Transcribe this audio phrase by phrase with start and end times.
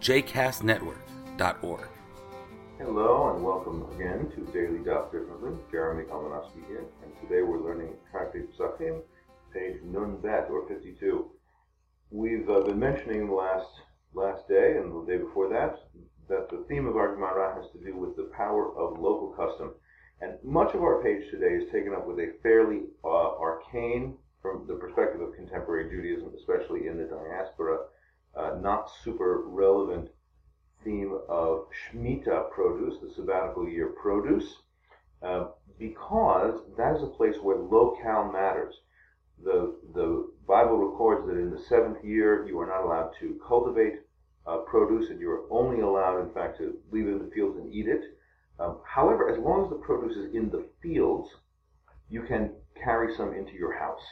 [0.00, 1.88] jcastnetwork.org.
[2.78, 5.52] Hello and welcome again to Daily Daf Differently.
[5.70, 9.02] Jeremy Kalmanofsky here, and today we're learning Tractate Pesachim,
[9.52, 11.30] page Nun Bet or 52.
[12.10, 13.68] We've uh, been mentioning the last
[14.14, 15.76] last day and the day before that
[16.28, 19.74] that the theme of our Gemara has to do with the power of local custom,
[20.22, 24.64] and much of our page today is taken up with a fairly uh, arcane, from
[24.66, 27.80] the perspective of contemporary Judaism, especially in the diaspora,
[28.36, 30.10] uh, not super relevant
[30.84, 34.62] theme of Shemitah produce, the sabbatical year produce,
[35.22, 38.74] uh, because that is a place where locale matters.
[39.42, 44.00] The, the Bible records that in the seventh year you are not allowed to cultivate
[44.46, 47.72] uh, produce and you're only allowed, in fact, to leave it in the fields and
[47.72, 48.02] eat it.
[48.58, 51.30] Um, however, as long as the produce is in the fields,
[52.08, 54.02] you can carry some into your house.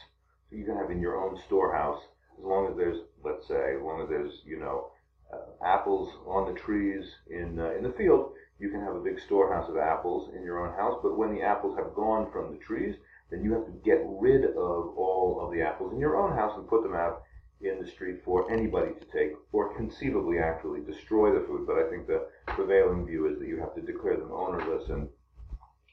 [0.48, 2.00] So you can have in your own storehouse,
[2.39, 4.91] as long as there's, let's say, as long as there's, you know,
[5.33, 9.20] uh, apples on the trees in uh, in the field, you can have a big
[9.20, 10.98] storehouse of apples in your own house.
[11.03, 12.97] But when the apples have gone from the trees,
[13.31, 16.56] then you have to get rid of all of the apples in your own house
[16.56, 17.22] and put them out
[17.61, 21.66] in the street for anybody to take, or conceivably actually destroy the food.
[21.66, 25.09] But I think the prevailing view is that you have to declare them ownerless and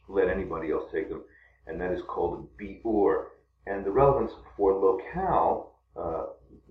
[0.07, 1.23] let anybody else take them,
[1.67, 3.25] and that is called bi'ur.
[3.67, 6.25] And the relevance for locale, uh,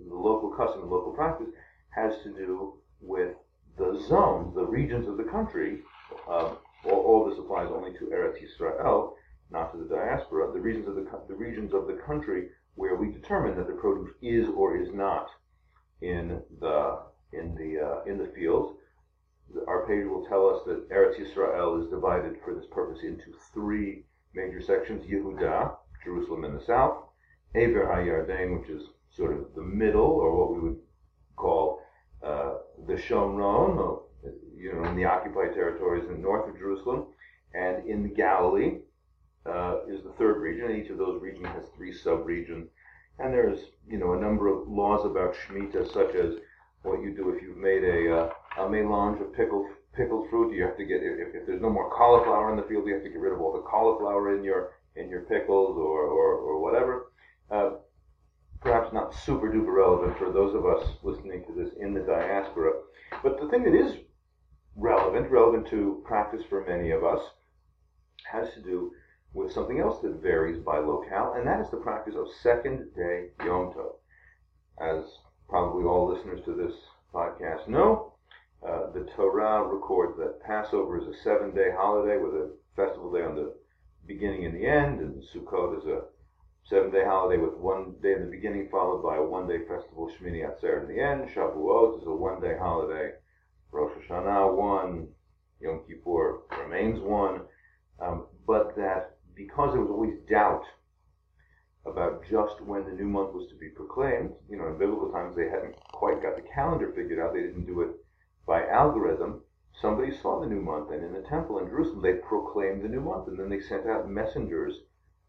[0.09, 1.49] the local custom and local practice,
[1.91, 3.35] has to do with
[3.79, 5.81] the zones, the regions of the country.
[6.29, 9.15] Uh, all, all, this applies only to Eretz Yisrael,
[9.51, 10.53] not to the diaspora.
[10.53, 14.11] The regions of the the regions of the country where we determine that the produce
[14.21, 15.29] is or is not
[16.03, 17.01] in the
[17.33, 18.77] in the uh, in the fields.
[19.69, 24.05] Our page will tell us that Eretz Yisrael is divided for this purpose into three
[24.35, 27.05] major sections: Yehuda, Jerusalem in the south;
[27.55, 30.79] Eber HaYarden, which is sort of the middle, or what we would
[31.37, 31.81] call
[32.23, 32.55] uh,
[32.87, 34.01] the Shomron,
[34.57, 37.07] you know, in the occupied territories in north of Jerusalem,
[37.55, 38.79] and in the Galilee
[39.47, 40.71] uh, is the third region.
[40.71, 42.69] And each of those regions has three sub-regions,
[43.19, 46.35] and there's you know a number of laws about Shemitah, such as
[46.83, 50.55] what you do if you've made a uh, a melange of pickled pickled fruit.
[50.55, 53.05] You have to get if, if there's no more cauliflower in the field, you have
[53.05, 56.61] to get rid of all the cauliflower in your in your pickles or or, or
[56.61, 57.13] whatever.
[57.51, 57.71] Uh,
[58.65, 62.73] perhaps not super duper relevant for those of us listening to this in the diaspora.
[63.23, 63.99] But the thing that is
[64.75, 67.21] relevant, relevant to practice for many of us,
[68.33, 68.93] has to do
[69.35, 73.27] with something else that varies by locale, and that is the practice of second day
[73.45, 73.97] Yom Tov.
[74.81, 75.05] As
[75.47, 76.75] probably all listeners to this
[77.13, 78.15] podcast know,
[78.67, 83.23] uh, the Torah records that Passover is a seven day holiday with a festival day
[83.23, 83.53] on the
[84.07, 86.05] beginning and the end, and Sukkot is a
[86.69, 90.11] seven day holiday with one day in the beginning followed by a one day festival,
[90.11, 91.29] Shmini Atzeret in the end.
[91.29, 93.13] Shavuot is a one day holiday.
[93.71, 95.09] Rosh Hashanah one.
[95.61, 97.43] Yom Kippur remains one.
[98.01, 100.65] Um, but that because there was always doubt
[101.87, 105.37] about just when the new month was to be proclaimed, you know, in biblical times
[105.37, 107.35] they hadn't quite got the calendar figured out.
[107.35, 107.91] They didn't do it
[108.47, 109.43] by algorithm.
[109.83, 113.01] Somebody saw the new month, and in the temple in Jerusalem, they proclaimed the new
[113.01, 114.81] month, and then they sent out messengers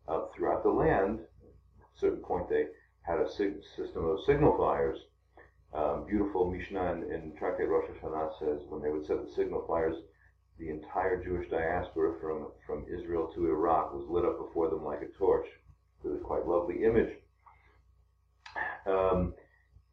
[0.07, 1.19] uh, throughout the land.
[1.19, 2.65] At a certain point, they
[3.01, 4.99] had a sig- system of signal fires.
[5.73, 9.65] Um, beautiful Mishnah in, in Tractate Rosh Hashanah says when they would set the signal
[9.67, 9.95] fires,
[10.57, 15.01] the entire Jewish diaspora from, from Israel to Iraq was lit up before them like
[15.01, 15.47] a torch.
[16.03, 17.11] It was quite lovely image.
[18.85, 19.33] Um,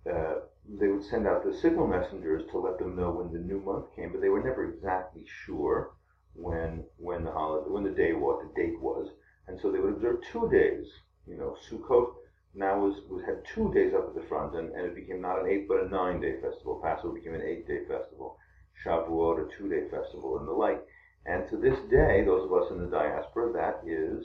[0.09, 0.35] uh,
[0.79, 3.87] they would send out the signal messengers to let them know when the new month
[3.97, 5.93] came, but they were never exactly sure
[6.35, 9.09] when when the holiday, when the day what the date was.
[9.53, 10.87] And so they would observe two days.
[11.27, 12.15] You know, Sukkot
[12.55, 15.41] now was, was had two days up at the front, and, and it became not
[15.41, 16.81] an eight but a nine day festival.
[16.83, 18.39] Passover became an eight day festival.
[18.83, 20.83] Shavuot a two day festival, and the like.
[21.27, 24.25] And to this day, those of us in the diaspora, that is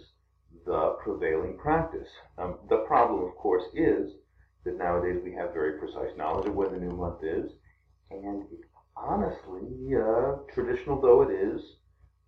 [0.66, 2.08] the prevailing practice.
[2.38, 4.14] Um, the problem, of course, is
[4.64, 7.52] that nowadays we have very precise knowledge of when the new month is,
[8.12, 8.62] and it,
[8.96, 11.62] honestly, uh, traditional though it is,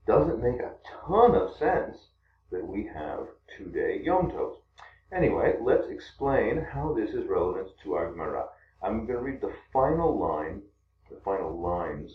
[0.05, 0.73] doesn't make a
[1.07, 1.95] ton of sense
[2.51, 4.55] that we have two-day Yom Tov.
[5.15, 8.45] Anyway, let's explain how this is relevant to our Gemara.
[8.83, 10.61] I'm going to read the final line,
[11.09, 12.11] the final lines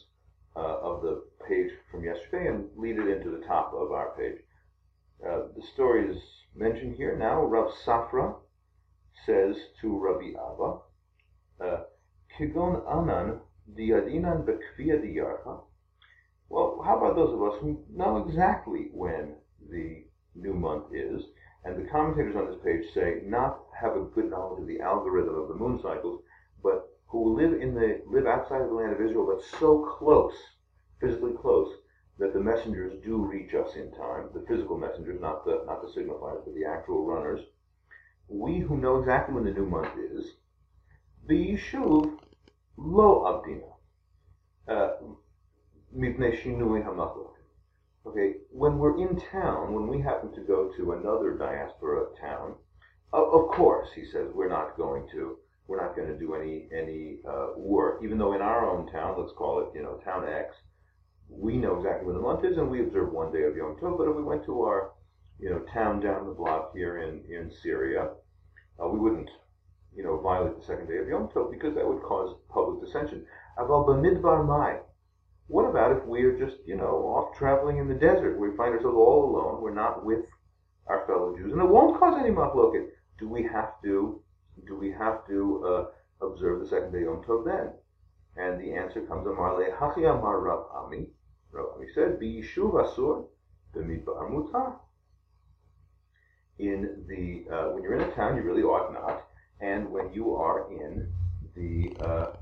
[0.57, 4.39] of the page from yesterday, and lead it into the top of our page.
[5.27, 6.23] Uh, the story is
[6.55, 7.43] mentioned here now.
[7.43, 8.37] Rav Safra
[9.27, 10.79] says to Rabbi Abba,
[11.61, 11.83] uh,
[12.39, 13.41] Kigon anan
[13.75, 15.61] diadinan bekvia diyarcha.
[16.49, 19.35] Well, how about those of us who know exactly when
[19.71, 20.05] the
[20.35, 21.23] new month is?
[21.65, 25.35] And the commentators on this page say not have a good knowledge of the algorithm
[25.35, 26.23] of the moon cycles,
[26.63, 29.85] but who will live in the live outside of the land of Israel, but so
[29.99, 30.35] close,
[31.01, 31.73] physically close,
[32.19, 34.29] that the messengers do reach us in time.
[34.35, 37.41] The physical messengers, not the not the signifiers, but the actual runners.
[38.29, 40.35] We who know exactly when the new month is,
[41.27, 42.19] the yishuv
[42.77, 43.71] lo abdina.
[44.67, 44.97] Uh,
[48.07, 52.55] Okay, when we're in town, when we happen to go to another diaspora town,
[53.13, 57.19] of course, he says, we're not going to we're not going to do any any
[57.27, 60.55] uh, work, even though in our own town, let's call it, you know, town X,
[61.31, 63.97] we know exactly when the month is, and we observe one day of Yom Tov.
[63.97, 64.93] But if we went to our,
[65.39, 68.11] you know, town down the block here in in Syria,
[68.83, 69.31] uh, we wouldn't,
[69.97, 73.25] you know, violate the second day of Yom Tov because that would cause public dissension.
[73.59, 74.81] Aval b'midbar mai.
[75.49, 78.39] What about if we are just, you know, off traveling in the desert?
[78.39, 79.61] We find ourselves all alone.
[79.61, 80.25] We're not with
[80.87, 82.89] our fellow Jews, and it won't cause any machloket.
[83.19, 84.21] Do we have to?
[84.67, 87.73] Do we have to uh, observe the second day Yom Tov then?
[88.37, 91.09] And the answer comes Amar le Hachi Amar Rav Ami.
[91.53, 93.27] Rav Ami said, B'yishuv asur
[93.75, 94.75] b'midbar mutar.
[96.59, 99.27] In the uh, when you're in a town, you really ought not,
[99.61, 101.13] and when you are in
[101.57, 102.33] the uh,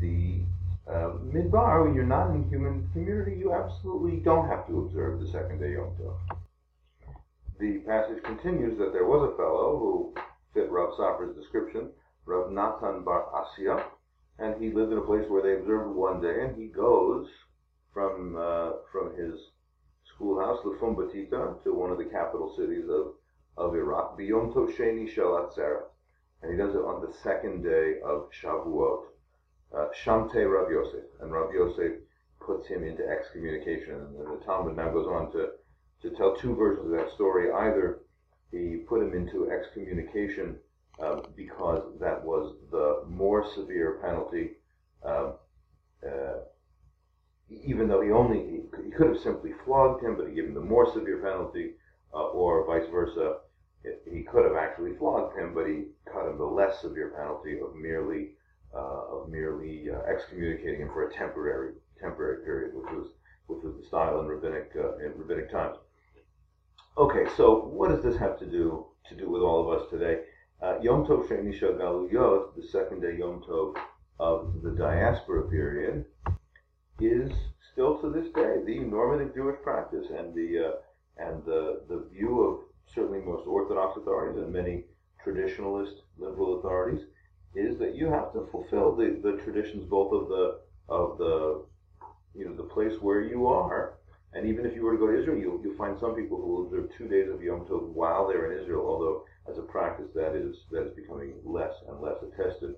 [0.00, 0.40] the
[0.88, 5.28] uh, midbar, when you're not in human community, you absolutely don't have to observe the
[5.28, 6.16] second day Yom Tov.
[7.58, 10.14] The passage continues that there was a fellow who
[10.54, 11.90] fit Rav Safra's description,
[12.26, 13.84] Rav Natan Bar Asya,
[14.38, 17.28] and he lived in a place where they observed one day, and he goes
[17.92, 19.38] from uh, from his
[20.14, 23.14] schoolhouse, Lefum Batita, to one of the capital cities of,
[23.56, 25.84] of Iraq, Biyom Tosheni Shalat Sarah.
[26.42, 29.04] And he does it on the second day of Shavuot.
[29.74, 31.04] Uh, Shamte Rav Yosef.
[31.20, 31.92] And Rav Yosef
[32.40, 33.94] puts him into excommunication.
[33.94, 35.50] And the Talmud now goes on to,
[36.02, 37.50] to tell two versions of that story.
[37.50, 38.00] Either
[38.50, 40.56] he put him into excommunication
[41.02, 44.50] uh, because that was the more severe penalty,
[45.04, 45.32] uh,
[46.06, 46.40] uh,
[47.48, 50.60] even though he only he, could have simply flogged him, but he gave him the
[50.60, 51.72] more severe penalty,
[52.12, 53.38] uh, or vice versa.
[54.10, 57.74] he could have actually flogged him, but he cut him the less severe penalty of
[57.74, 58.32] merely
[58.78, 63.06] of merely uh, excommunicating him for a temporary temporary period, which was
[63.46, 65.76] which was the style in rabbinic in rabbinic times.
[66.98, 70.22] Okay, so what does this have to do to do with all of us today?
[70.62, 73.76] Uh, Yom Tov Sheni Galuyot, the second day Yom Tov
[74.20, 76.04] of the diaspora period,
[77.00, 77.32] is
[77.72, 80.72] still to this day the normative Jewish practice and the uh,
[81.18, 82.60] and the the view of
[82.94, 84.84] certainly most Orthodox authorities and many
[85.24, 87.04] traditionalist liberal authorities
[87.82, 91.64] that you have to fulfill the, the traditions both of the of the
[92.34, 93.94] you know the place where you are
[94.34, 96.46] and even if you were to go to Israel, you'll, you'll find some people who
[96.46, 100.08] will observe two days of Yom Tov while they're in Israel, although as a practice
[100.14, 102.76] that is that is becoming less and less attested.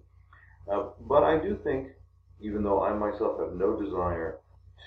[0.71, 1.89] Uh, but I do think,
[2.41, 4.39] even though I myself have no desire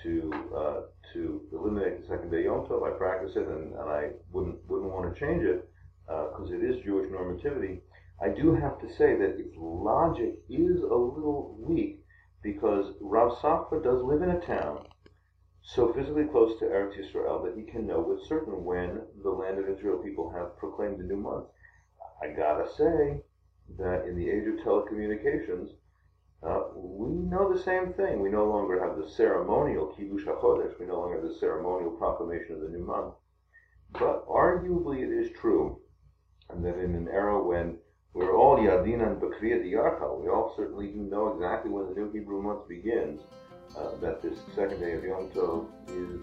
[0.02, 0.80] to uh,
[1.14, 4.92] to eliminate the second day Yom Tov, I practice it and, and I wouldn't wouldn't
[4.92, 5.68] want to change it
[6.06, 7.80] because uh, it is Jewish normativity.
[8.20, 12.04] I do have to say that its logic is a little weak
[12.42, 14.86] because Rav Safra does live in a town
[15.62, 19.58] so physically close to Eretz Yisrael that he can know with certain when the land
[19.58, 21.46] of Israel people have proclaimed the new month.
[22.22, 23.22] I gotta say
[23.78, 25.68] that in the age of telecommunications,
[26.42, 28.22] uh, we know the same thing.
[28.22, 30.78] We no longer have the ceremonial Kiddush HaChodesh.
[30.78, 33.14] We no longer have the ceremonial proclamation of the new month.
[33.92, 35.80] But arguably it is true,
[36.48, 37.78] that in an era when
[38.14, 42.68] we're all Yadinan Bakviyat Yarcha, we all certainly know exactly when the new Hebrew month
[42.68, 43.20] begins
[43.76, 46.20] uh, that this second day of Yom Tov is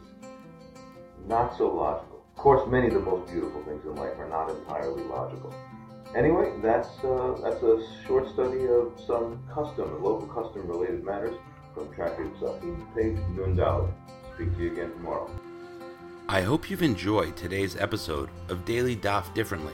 [1.27, 2.23] not so logical.
[2.35, 5.53] Of course, many of the most beautiful things in life are not entirely logical.
[6.15, 11.35] Anyway, that's uh, that's a short study of some custom and local custom related matters
[11.73, 13.91] from Tractate Pesachim, page Nun
[14.35, 15.29] Speak to you again tomorrow.
[16.27, 19.73] I hope you've enjoyed today's episode of Daily Daf Differently,